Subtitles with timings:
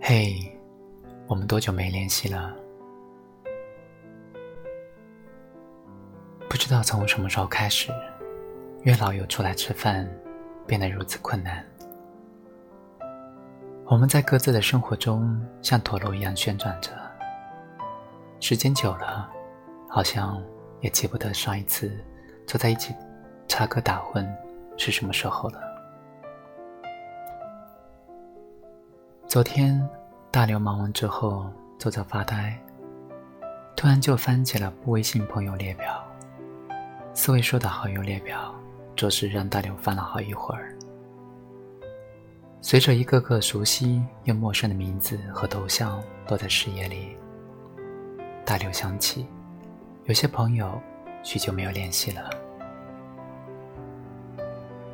[0.00, 0.58] 嘿，
[1.28, 2.52] 我们多久没联系了？
[6.48, 7.92] 不知道从什么时候开始，
[8.82, 10.08] 约老友出来吃饭
[10.66, 11.64] 变得如此困难。
[13.84, 16.90] 我们在各自的生活中像陀螺一样旋转着，
[18.40, 19.30] 时间久了，
[19.88, 20.42] 好像
[20.80, 21.92] 也记不得上一次
[22.46, 22.92] 坐在一起
[23.60, 24.26] 插科打诨
[24.78, 25.60] 是什么时候了。
[29.26, 29.86] 昨天。
[30.30, 31.44] 大刘忙完之后，
[31.76, 32.56] 坐着发呆，
[33.76, 36.02] 突然就翻起了微信朋友列表，
[37.12, 38.54] 四位数的好友列表，
[38.94, 40.74] 着实让大刘翻了好一会儿。
[42.62, 47.14] 随着一个个熟悉又陌生的名字和头像落在视野里，
[48.42, 49.26] 大刘想起，
[50.04, 50.80] 有些朋友
[51.24, 52.30] 许久没有联系了，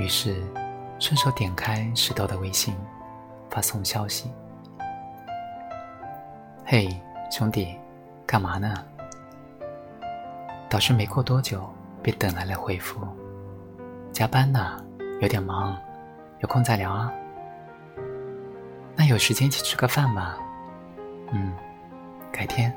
[0.00, 0.42] 于是
[0.98, 2.74] 顺手点开石头的微信，
[3.50, 4.32] 发送消息。
[6.64, 6.88] 嘿，
[7.30, 7.76] 兄弟，
[8.26, 8.82] 干嘛呢？
[10.70, 11.68] 导师没过多久
[12.02, 13.06] 便等来了回复
[14.10, 14.82] ：“加班呢，
[15.20, 15.78] 有点忙，
[16.38, 17.12] 有空再聊啊。”
[18.96, 20.38] 那有时间一起吃个饭吧？
[21.30, 21.52] 嗯，
[22.32, 22.74] 改天。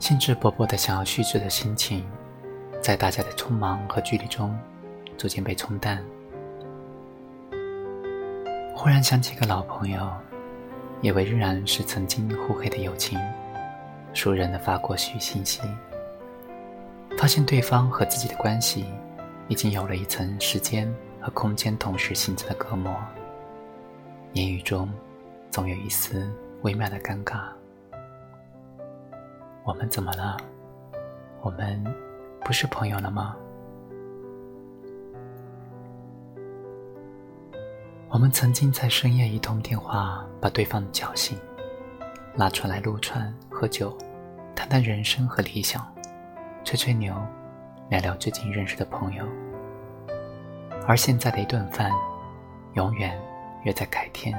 [0.00, 2.04] 兴致勃勃的想要叙事的心情，
[2.84, 4.54] 在大家的匆忙和距离中，
[5.16, 6.04] 逐渐被冲淡。
[8.76, 10.06] 忽然想起个老朋友。
[11.00, 13.18] 以为仍然是曾经互黑的友情，
[14.14, 15.60] 熟人的发过去信息，
[17.18, 18.86] 发现对方和自己的关系
[19.48, 20.90] 已经有了一层时间
[21.20, 22.94] 和空间同时形成的隔膜，
[24.32, 24.90] 言语中
[25.50, 26.26] 总有一丝
[26.62, 27.48] 微妙的尴尬。
[29.62, 30.38] 我们怎么了？
[31.42, 31.84] 我们
[32.44, 33.34] 不是朋友了吗？
[38.10, 41.38] 我们曾经在深夜一通电话把对方叫醒，
[42.36, 43.96] 拉出来撸串喝酒，
[44.54, 45.90] 谈谈人生和理想，
[46.64, 47.14] 吹吹牛，
[47.88, 49.26] 聊聊最近认识的朋友。
[50.86, 51.90] 而现在的一顿饭，
[52.74, 53.18] 永远
[53.64, 54.38] 约在改天，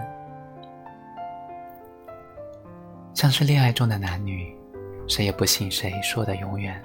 [3.15, 4.55] 像是恋爱中的男女，
[5.07, 6.79] 谁也不信谁说的永远，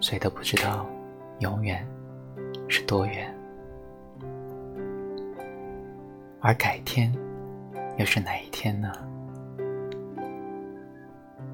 [0.00, 0.86] 谁都不知道
[1.40, 1.86] 永远
[2.68, 3.34] 是多远。
[6.40, 7.14] 而改天，
[7.98, 8.90] 又是哪一天呢？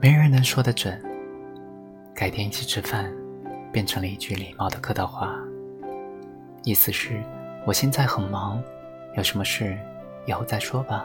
[0.00, 1.02] 没人能说得准。
[2.14, 3.12] 改天一起吃饭，
[3.72, 5.36] 变成了一句礼貌的客套话，
[6.62, 7.20] 意思是
[7.66, 8.62] 我现在很忙，
[9.16, 9.76] 有什么事
[10.24, 11.04] 以后再说吧。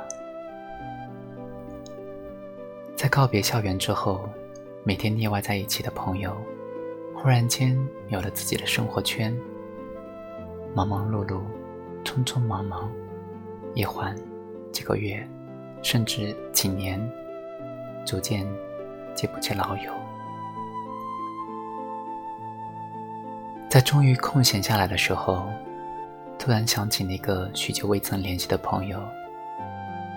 [2.96, 4.29] 在告别校园之后，
[4.84, 6.38] 每天腻歪在一起的朋友，
[7.21, 7.77] 忽然间
[8.07, 9.31] 有了自己的生活圈，
[10.73, 11.41] 忙忙碌碌，
[12.03, 12.91] 匆匆忙忙。
[13.75, 14.11] 一晃，
[14.71, 15.23] 几个月，
[15.83, 16.99] 甚至几年，
[18.07, 18.43] 逐渐
[19.13, 19.93] 记不起老友。
[23.69, 25.47] 在终于空闲下来的时候，
[26.39, 28.99] 突然想起那个许久未曾联系的朋友，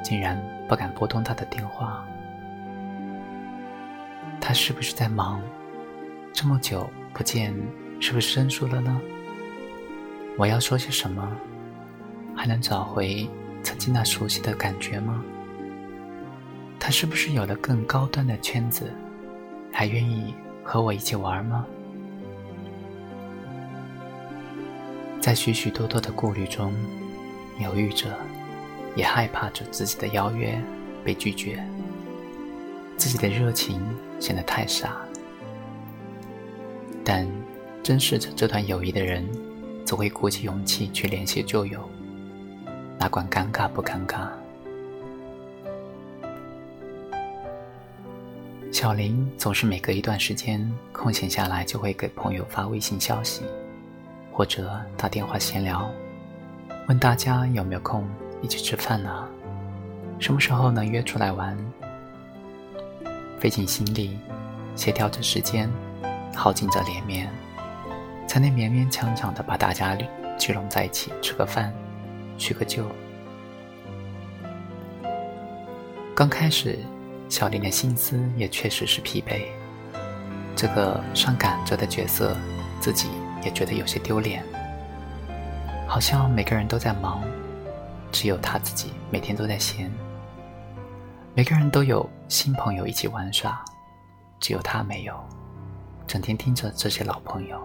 [0.02, 2.02] 竟然不敢拨通他的电话。
[4.40, 5.42] 他是不是在忙？
[6.34, 7.54] 这么久不见，
[8.00, 9.00] 是不是生疏了呢？
[10.36, 11.30] 我要说些什么，
[12.36, 13.28] 还能找回？
[13.62, 15.24] 曾经那熟悉的感觉吗？
[16.78, 18.92] 他是不是有了更高端的圈子，
[19.72, 21.64] 还愿意和我一起玩吗？
[25.20, 26.74] 在许许多多的顾虑中，
[27.60, 28.08] 犹豫着，
[28.96, 30.60] 也害怕着自己的邀约
[31.04, 31.64] 被拒绝，
[32.96, 33.80] 自己的热情
[34.18, 34.96] 显得太傻。
[37.04, 37.28] 但
[37.82, 39.28] 珍视着这段友谊的人，
[39.84, 41.78] 总会鼓起勇气去联系旧友。
[42.98, 44.28] 哪管尴尬不尴尬？
[48.72, 53.42] 小林总是每隔一段时间空闲下来，就会给朋友发微信消息，
[54.32, 55.90] 或者打电话闲聊，
[56.88, 58.04] 问大家有没有空
[58.42, 59.28] 一起吃饭呢？
[60.18, 61.56] 什么时候能约出来玩？
[63.38, 64.16] 费尽心力，
[64.74, 65.70] 协调着时间，
[66.34, 67.30] 耗尽着脸面，
[68.26, 69.96] 才能勉勉强强的把大家
[70.38, 71.72] 聚拢在一起吃个饭。
[72.36, 72.84] 叙个旧。
[76.16, 76.78] 刚开始，
[77.28, 79.42] 小林的心思也确实是疲惫。
[80.56, 82.36] 这个上赶着的角色，
[82.80, 83.08] 自己
[83.44, 84.44] 也觉得有些丢脸。
[85.86, 87.22] 好像每个人都在忙，
[88.10, 89.90] 只有他自己每天都在闲。
[91.34, 93.64] 每个人都有新朋友一起玩耍，
[94.40, 95.14] 只有他没有，
[96.06, 97.60] 整天听着这些老朋友。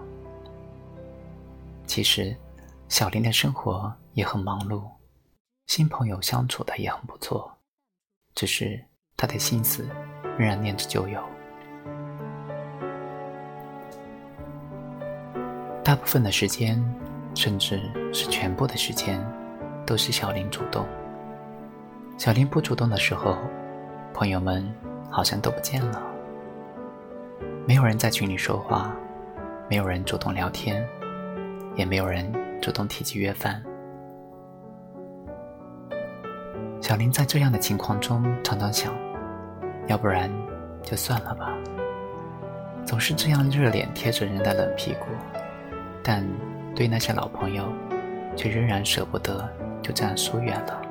[1.86, 2.36] 其实，
[2.88, 4.82] 小林的生活也很忙碌，
[5.66, 7.52] 新朋友相处的也很不错，
[8.34, 8.82] 只是
[9.16, 9.88] 他的心思
[10.38, 11.22] 仍然念着旧友。
[15.82, 16.80] 大部分的时间，
[17.34, 17.80] 甚至
[18.12, 19.20] 是全部的时间，
[19.84, 20.86] 都是小林主动。
[22.16, 23.36] 小林不主动的时候，
[24.14, 24.72] 朋友们
[25.10, 26.02] 好像都不见了，
[27.66, 28.92] 没有人在群里说话，
[29.68, 30.84] 没有人主动聊天，
[31.76, 33.62] 也没有人主动提及约饭。
[36.80, 38.92] 小林在这样的情况中常常想，
[39.86, 40.30] 要不然
[40.82, 41.54] 就算了吧。
[42.84, 45.06] 总是这样热脸贴着人的冷屁股。
[46.02, 46.26] 但
[46.74, 47.70] 对那些老朋友，
[48.34, 49.48] 却仍然舍不得
[49.82, 50.82] 就这样疏远了。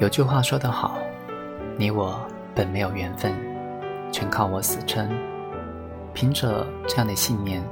[0.00, 0.98] 有句话说得好
[1.78, 2.20] ：“你我
[2.54, 3.32] 本没有缘分，
[4.12, 5.08] 全靠我死撑。”
[6.12, 7.62] 凭着这样的信念，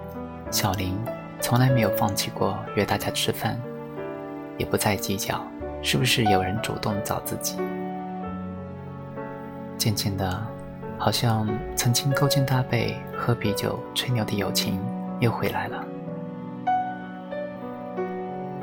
[0.50, 0.96] 小林
[1.40, 3.60] 从来没有放弃过约大家吃饭，
[4.56, 5.44] 也不再计较
[5.82, 7.58] 是不是有人主动找自己。
[9.76, 10.40] 渐渐的。
[10.98, 14.80] 好像曾经勾肩搭背喝啤酒吹牛的友情
[15.20, 15.84] 又回来了，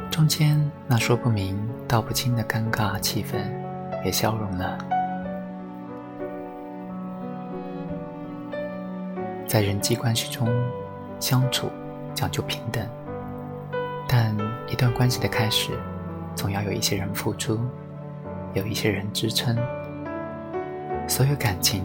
[0.09, 1.55] 中间那说不明
[1.87, 3.37] 道不清的尴尬气氛
[4.03, 4.92] 也消融了。
[9.53, 10.49] 在人际关系中
[11.19, 11.69] 相处
[12.15, 12.83] 讲究平等，
[14.07, 14.35] 但
[14.67, 15.73] 一段关系的开始，
[16.33, 17.59] 总要有一些人付出，
[18.55, 19.55] 有一些人支撑，
[21.07, 21.83] 所有感情。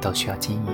[0.00, 0.72] 都需要经营。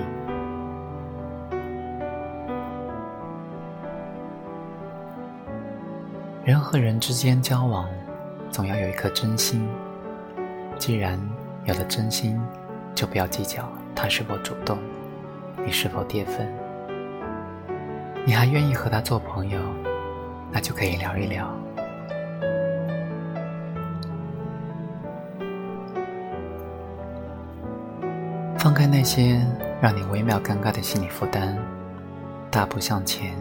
[6.43, 7.87] 人和人之间交往，
[8.49, 9.65] 总要有一颗真心。
[10.77, 11.19] 既然
[11.65, 12.41] 有了真心，
[12.93, 14.77] 就不要计较他是否主动，
[15.65, 16.47] 你是否跌份。
[18.25, 19.59] 你还愿意和他做朋友，
[20.51, 21.47] 那就可以聊一聊。
[28.57, 29.41] 放开那些
[29.81, 31.57] 让你微妙尴尬的心理负担，
[32.51, 33.35] 大步向前，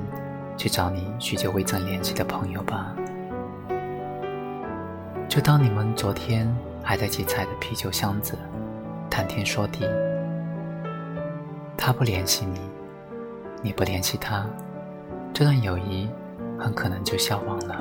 [0.56, 2.94] 去找你许久未曾联系的朋友吧。
[5.28, 6.50] 就当你们昨天
[6.82, 8.38] 还在挤踩的啤酒箱子，
[9.10, 9.86] 谈天说地。
[11.82, 12.60] 他不联系你，
[13.62, 14.44] 你不联系他，
[15.32, 16.06] 这段友谊
[16.58, 17.80] 很可能就消亡了。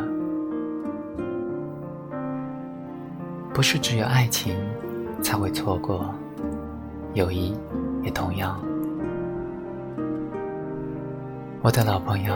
[3.53, 4.55] 不是只有爱情
[5.21, 6.15] 才会错过。
[7.13, 7.53] 友谊
[8.01, 8.57] 也同样。
[11.61, 12.33] 我的老朋友，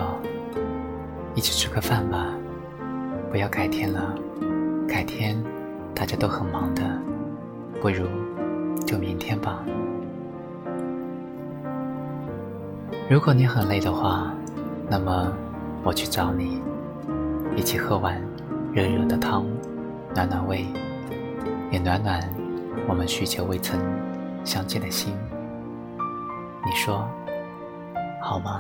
[1.34, 2.28] 一起吃个饭吧，
[3.32, 4.14] 不要改天了，
[4.86, 5.42] 改天
[5.96, 6.84] 大家都很忙的，
[7.80, 8.06] 不如
[8.86, 9.64] 就明天吧。
[13.10, 14.34] 如果你很累的话，
[14.90, 15.32] 那么
[15.84, 16.62] 我去找你，
[17.56, 18.22] 一起喝碗
[18.74, 19.46] 热热的汤，
[20.16, 20.66] 暖暖胃，
[21.72, 22.22] 也暖暖
[22.88, 23.80] 我们许久未曾。
[24.46, 25.16] 相见的心，
[26.66, 27.08] 你说
[28.22, 28.60] 好吗？